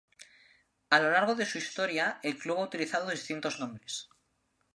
[0.89, 4.09] A lo largo de su historia, el club ha utilizado distintos nombres.